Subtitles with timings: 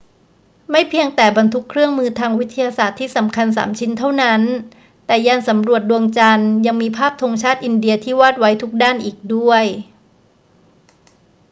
[0.71, 4.41] ไม่เพียงแต่บรรทุกเครื่องมือทางวิทยาศาสตร์ที่สำคัญสามชิ้นเท่านั้น
[5.05, 9.63] แต่ยานสำรวจดวงจันทร์ยังมีภาพธงชาติอินเดียที่วาดไว้ทุกด้านอีกด้วย